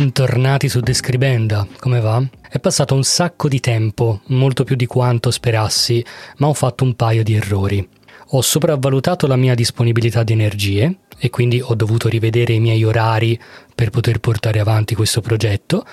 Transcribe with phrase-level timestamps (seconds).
[0.00, 2.26] Bentornati su Describenda, come va?
[2.48, 6.02] È passato un sacco di tempo, molto più di quanto sperassi,
[6.38, 7.86] ma ho fatto un paio di errori.
[8.28, 13.38] Ho sopravvalutato la mia disponibilità di energie e quindi ho dovuto rivedere i miei orari
[13.74, 15.84] per poter portare avanti questo progetto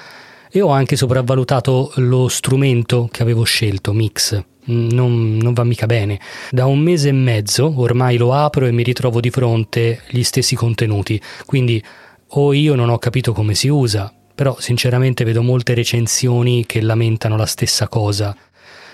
[0.50, 4.42] e ho anche sopravvalutato lo strumento che avevo scelto, Mix.
[4.68, 6.18] Non, non, va mica bene.
[6.50, 10.56] Da un mese e mezzo ormai lo apro e mi ritrovo di fronte gli stessi
[10.56, 11.84] contenuti, quindi
[12.30, 17.38] o io non ho capito come si usa, però sinceramente vedo molte recensioni che lamentano
[17.38, 18.36] la stessa cosa.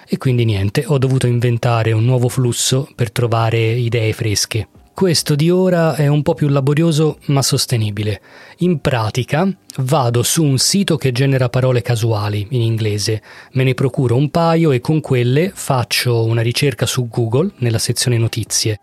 [0.07, 4.67] E quindi niente, ho dovuto inventare un nuovo flusso per trovare idee fresche.
[4.93, 8.21] Questo di ora è un po' più laborioso ma sostenibile.
[8.57, 13.21] In pratica vado su un sito che genera parole casuali in inglese,
[13.53, 18.19] me ne procuro un paio e con quelle faccio una ricerca su Google nella sezione
[18.19, 18.79] notizie.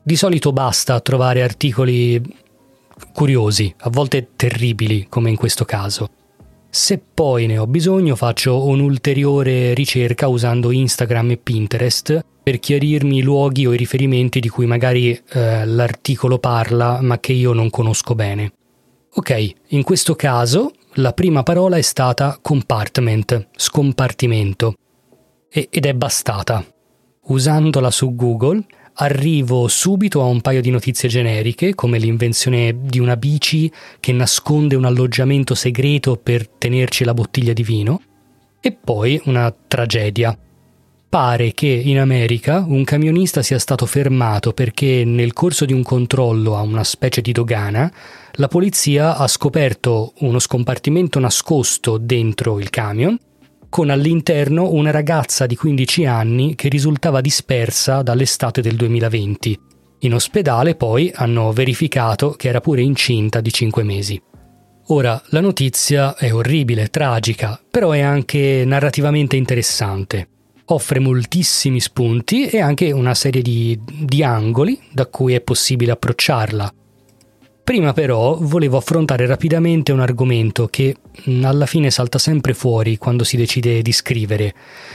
[0.00, 2.22] Di solito basta trovare articoli
[3.12, 6.10] curiosi, a volte terribili come in questo caso.
[6.70, 13.22] Se poi ne ho bisogno faccio un'ulteriore ricerca usando Instagram e Pinterest per chiarirmi i
[13.22, 18.14] luoghi o i riferimenti di cui magari eh, l'articolo parla ma che io non conosco
[18.14, 18.52] bene.
[19.14, 24.74] Ok, in questo caso la prima parola è stata compartment, scompartimento,
[25.50, 26.64] e, ed è bastata.
[27.22, 28.64] Usandola su Google
[29.00, 34.74] arrivo subito a un paio di notizie generiche, come l'invenzione di una bici che nasconde
[34.74, 38.00] un alloggiamento segreto per tenerci la bottiglia di vino,
[38.60, 40.36] e poi una tragedia.
[41.08, 46.56] Pare che in America un camionista sia stato fermato perché nel corso di un controllo
[46.56, 47.90] a una specie di dogana
[48.32, 53.18] la polizia ha scoperto uno scompartimento nascosto dentro il camion
[53.68, 59.60] con all'interno una ragazza di 15 anni che risultava dispersa dall'estate del 2020.
[60.00, 64.20] In ospedale poi hanno verificato che era pure incinta di 5 mesi.
[64.90, 70.28] Ora, la notizia è orribile, tragica, però è anche narrativamente interessante.
[70.66, 76.72] Offre moltissimi spunti e anche una serie di, di angoli da cui è possibile approcciarla.
[77.68, 80.96] Prima però volevo affrontare rapidamente un argomento che
[81.28, 84.54] mm, alla fine salta sempre fuori quando si decide di scrivere,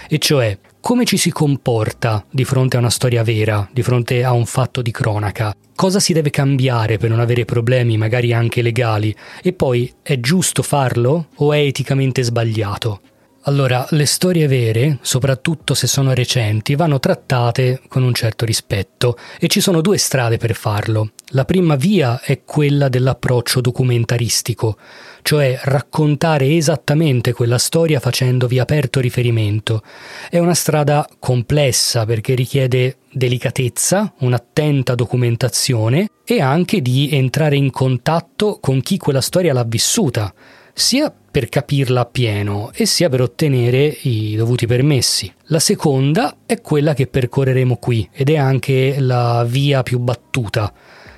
[0.10, 4.32] e cioè come ci si comporta di fronte a una storia vera, di fronte a
[4.32, 5.56] un fatto di cronaca.
[5.76, 9.16] Cosa si deve cambiare per non avere problemi, magari anche legali?
[9.44, 13.02] E poi è giusto farlo o è eticamente sbagliato?
[13.46, 19.48] Allora, le storie vere, soprattutto se sono recenti, vanno trattate con un certo rispetto e
[19.48, 21.12] ci sono due strade per farlo.
[21.32, 24.78] La prima via è quella dell'approccio documentaristico,
[25.24, 29.84] cioè raccontare esattamente quella storia facendovi aperto riferimento.
[30.30, 38.60] È una strada complessa perché richiede delicatezza, un'attenta documentazione e anche di entrare in contatto
[38.62, 40.34] con chi quella storia l'ha vissuta
[40.74, 45.34] sia per capirla appieno e sia per ottenere i dovuti permessi.
[45.46, 50.72] La seconda è quella che percorreremo qui ed è anche la via più battuta,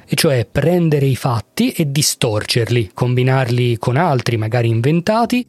[0.07, 5.45] e cioè prendere i fatti e distorcerli, combinarli con altri, magari inventati,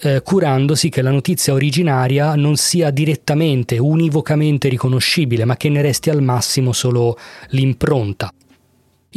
[0.00, 6.08] eh, curandosi che la notizia originaria non sia direttamente, univocamente riconoscibile, ma che ne resti
[6.08, 8.32] al massimo solo l'impronta.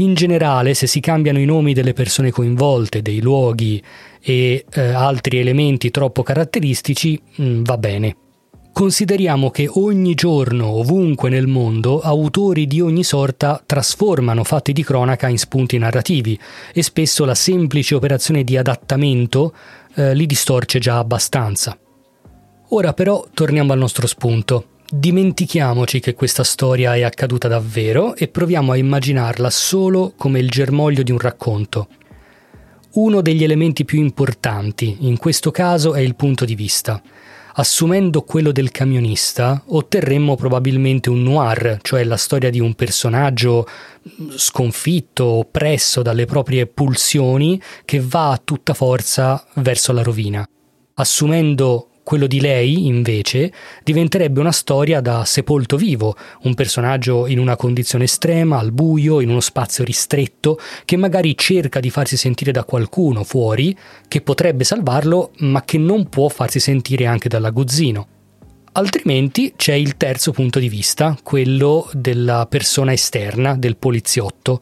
[0.01, 3.81] In generale, se si cambiano i nomi delle persone coinvolte, dei luoghi
[4.19, 8.15] e eh, altri elementi troppo caratteristici, mh, mm, va bene.
[8.73, 15.27] Consideriamo che ogni giorno, ovunque nel mondo, autori di ogni sorta trasformano fatti di cronaca
[15.27, 16.39] in spunti narrativi
[16.73, 19.53] e spesso la semplice operazione di adattamento
[19.93, 21.77] eh, li distorce già abbastanza.
[22.69, 24.65] Ora però torniamo al nostro spunto.
[24.93, 31.01] Dimentichiamoci che questa storia è accaduta davvero e proviamo a immaginarla solo come il germoglio
[31.01, 31.87] di un racconto.
[32.95, 37.01] Uno degli elementi più importanti in questo caso è il punto di vista.
[37.53, 43.65] Assumendo quello del camionista, otterremmo probabilmente un noir, cioè la storia di un personaggio
[44.35, 50.45] sconfitto, oppresso dalle proprie pulsioni, che va a tutta forza verso la rovina.
[50.95, 53.53] Assumendo quello di lei, invece,
[53.85, 59.29] diventerebbe una storia da sepolto vivo, un personaggio in una condizione estrema, al buio, in
[59.29, 63.73] uno spazio ristretto, che magari cerca di farsi sentire da qualcuno fuori,
[64.09, 68.07] che potrebbe salvarlo, ma che non può farsi sentire anche dall'aguzzino.
[68.73, 74.61] Altrimenti c'è il terzo punto di vista, quello della persona esterna, del poliziotto,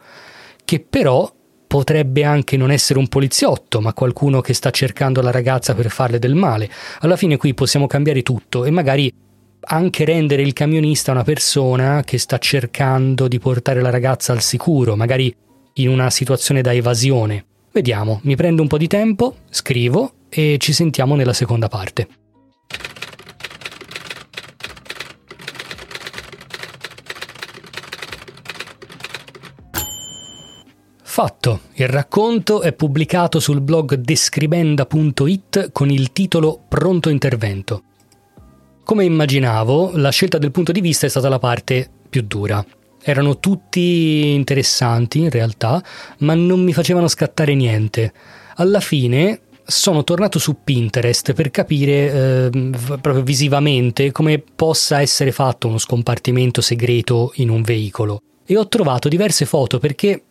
[0.64, 1.28] che però
[1.70, 6.18] potrebbe anche non essere un poliziotto, ma qualcuno che sta cercando la ragazza per farle
[6.18, 6.68] del male.
[7.02, 9.14] Alla fine qui possiamo cambiare tutto e magari
[9.62, 14.96] anche rendere il camionista una persona che sta cercando di portare la ragazza al sicuro,
[14.96, 15.32] magari
[15.74, 17.46] in una situazione da evasione.
[17.72, 22.19] Vediamo, mi prendo un po' di tempo, scrivo e ci sentiamo nella seconda parte.
[31.22, 37.84] Fatto, il racconto è pubblicato sul blog describenda.it con il titolo Pronto intervento.
[38.86, 42.66] Come immaginavo, la scelta del punto di vista è stata la parte più dura.
[43.04, 45.84] Erano tutti interessanti in realtà,
[46.20, 48.14] ma non mi facevano scattare niente.
[48.56, 52.50] Alla fine sono tornato su Pinterest per capire eh,
[53.02, 58.22] proprio visivamente come possa essere fatto uno scompartimento segreto in un veicolo.
[58.46, 60.24] E ho trovato diverse foto perché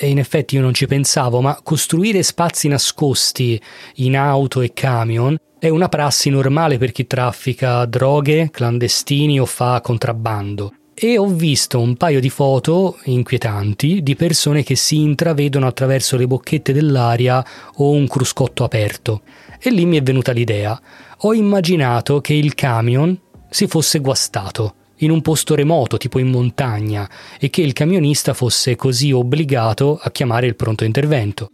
[0.00, 3.60] in effetti io non ci pensavo, ma costruire spazi nascosti
[3.96, 9.80] in auto e camion è una prassi normale per chi traffica droghe, clandestini o fa
[9.80, 10.74] contrabbando.
[10.94, 16.26] E ho visto un paio di foto inquietanti di persone che si intravedono attraverso le
[16.26, 17.44] bocchette dell'aria
[17.76, 19.22] o un cruscotto aperto.
[19.58, 20.80] E lì mi è venuta l'idea.
[21.18, 23.18] Ho immaginato che il camion
[23.48, 27.08] si fosse guastato in un posto remoto, tipo in montagna,
[27.38, 31.50] e che il camionista fosse così obbligato a chiamare il pronto intervento.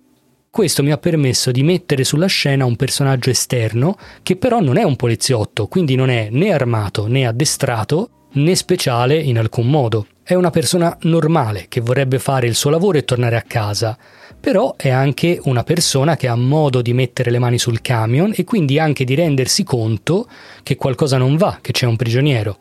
[0.51, 4.83] Questo mi ha permesso di mettere sulla scena un personaggio esterno che però non è
[4.83, 10.07] un poliziotto, quindi non è né armato né addestrato né speciale in alcun modo.
[10.23, 13.97] È una persona normale che vorrebbe fare il suo lavoro e tornare a casa,
[14.41, 18.45] però è anche una persona che ha modo di mettere le mani sul camion e
[18.45, 20.29] quindi anche di rendersi conto
[20.63, 22.59] che qualcosa non va, che c'è un prigioniero.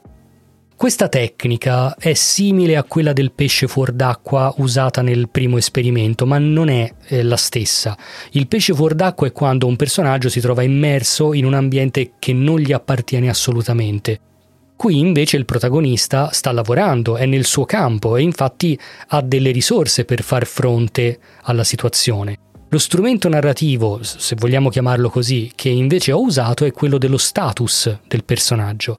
[0.77, 6.37] Questa tecnica è simile a quella del pesce fuor d'acqua usata nel primo esperimento, ma
[6.37, 7.97] non è eh, la stessa.
[8.33, 12.31] Il pesce fuor d'acqua è quando un personaggio si trova immerso in un ambiente che
[12.31, 14.19] non gli appartiene assolutamente.
[14.75, 20.05] Qui invece il protagonista sta lavorando, è nel suo campo e infatti ha delle risorse
[20.05, 22.37] per far fronte alla situazione.
[22.69, 27.97] Lo strumento narrativo, se vogliamo chiamarlo così, che invece ho usato è quello dello status
[28.07, 28.97] del personaggio.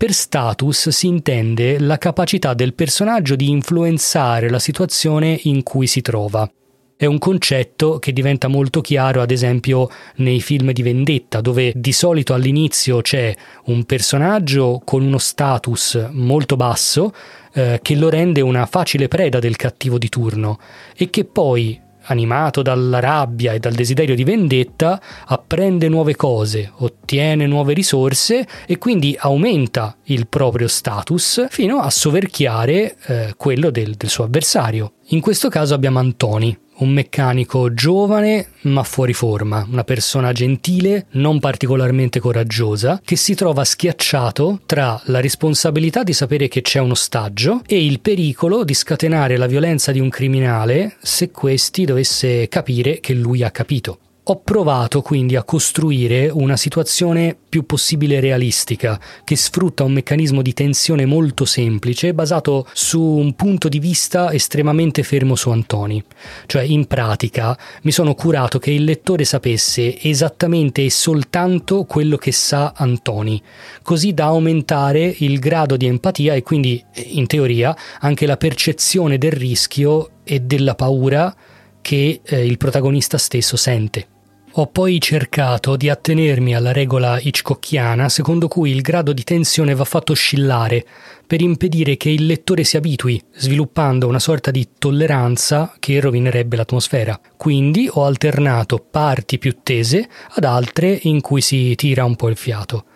[0.00, 6.00] Per status si intende la capacità del personaggio di influenzare la situazione in cui si
[6.00, 6.50] trova.
[6.96, 11.92] È un concetto che diventa molto chiaro, ad esempio, nei film di vendetta, dove di
[11.92, 13.36] solito all'inizio c'è
[13.66, 17.12] un personaggio con uno status molto basso
[17.52, 20.58] eh, che lo rende una facile preda del cattivo di turno
[20.96, 27.46] e che poi animato dalla rabbia e dal desiderio di vendetta, apprende nuove cose, ottiene
[27.46, 34.08] nuove risorse e quindi aumenta il proprio status fino a soverchiare eh, quello del, del
[34.08, 34.92] suo avversario.
[35.12, 41.40] In questo caso abbiamo Antoni, un meccanico giovane ma fuori forma, una persona gentile, non
[41.40, 47.62] particolarmente coraggiosa, che si trova schiacciato tra la responsabilità di sapere che c'è un ostaggio
[47.66, 53.12] e il pericolo di scatenare la violenza di un criminale se questi dovesse capire che
[53.12, 53.98] lui ha capito.
[54.30, 60.52] Ho provato quindi a costruire una situazione più possibile realistica, che sfrutta un meccanismo di
[60.52, 66.00] tensione molto semplice, basato su un punto di vista estremamente fermo su Antoni.
[66.46, 72.30] Cioè, in pratica, mi sono curato che il lettore sapesse esattamente e soltanto quello che
[72.30, 73.42] sa Antoni,
[73.82, 79.32] così da aumentare il grado di empatia e quindi, in teoria, anche la percezione del
[79.32, 81.34] rischio e della paura
[81.80, 84.18] che eh, il protagonista stesso sente.
[84.54, 89.84] Ho poi cercato di attenermi alla regola hitchcockiana secondo cui il grado di tensione va
[89.84, 90.84] fatto oscillare
[91.24, 97.20] per impedire che il lettore si abitui, sviluppando una sorta di tolleranza che rovinerebbe l'atmosfera.
[97.36, 102.36] Quindi ho alternato parti più tese ad altre in cui si tira un po' il
[102.36, 102.86] fiato.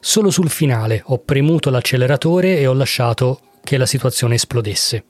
[0.00, 5.04] Solo sul finale ho premuto l'acceleratore e ho lasciato che la situazione esplodesse.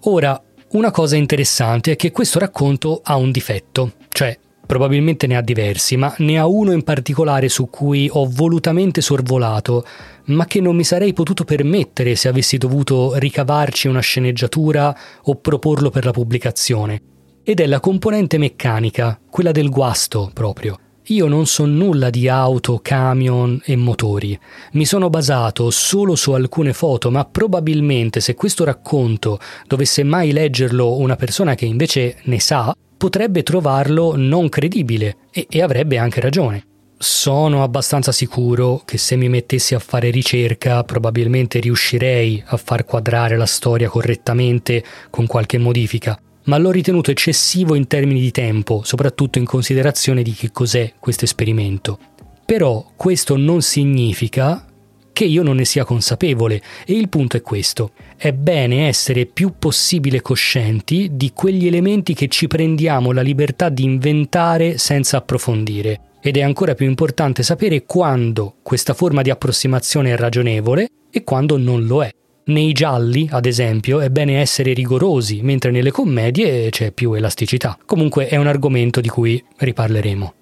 [0.00, 4.36] Ora, una cosa interessante è che questo racconto ha un difetto, cioè
[4.66, 9.84] probabilmente ne ha diversi, ma ne ha uno in particolare su cui ho volutamente sorvolato,
[10.26, 15.90] ma che non mi sarei potuto permettere se avessi dovuto ricavarci una sceneggiatura o proporlo
[15.90, 17.00] per la pubblicazione.
[17.42, 20.78] Ed è la componente meccanica, quella del guasto proprio.
[21.06, 24.38] Io non so nulla di auto, camion e motori.
[24.72, 30.96] Mi sono basato solo su alcune foto, ma probabilmente se questo racconto dovesse mai leggerlo
[30.98, 36.64] una persona che invece ne sa, potrebbe trovarlo non credibile e, e avrebbe anche ragione.
[36.96, 43.36] Sono abbastanza sicuro che se mi mettessi a fare ricerca probabilmente riuscirei a far quadrare
[43.36, 49.38] la storia correttamente con qualche modifica, ma l'ho ritenuto eccessivo in termini di tempo, soprattutto
[49.38, 51.98] in considerazione di che cos'è questo esperimento.
[52.46, 54.64] Però questo non significa
[55.12, 57.92] che io non ne sia consapevole e il punto è questo.
[58.16, 63.84] È bene essere più possibile coscienti di quegli elementi che ci prendiamo la libertà di
[63.84, 66.00] inventare senza approfondire.
[66.20, 71.56] Ed è ancora più importante sapere quando questa forma di approssimazione è ragionevole e quando
[71.58, 72.10] non lo è.
[72.44, 77.78] Nei gialli, ad esempio, è bene essere rigorosi, mentre nelle commedie c'è più elasticità.
[77.84, 80.34] Comunque è un argomento di cui riparleremo.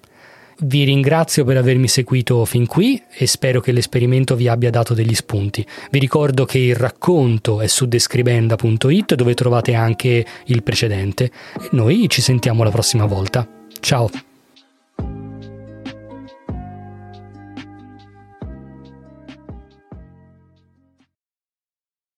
[0.63, 5.15] Vi ringrazio per avermi seguito fin qui e spero che l'esperimento vi abbia dato degli
[5.15, 5.65] spunti.
[5.89, 12.07] Vi ricordo che il racconto è su describenda.it dove trovate anche il precedente e noi
[12.09, 13.47] ci sentiamo la prossima volta.
[13.79, 14.30] Ciao!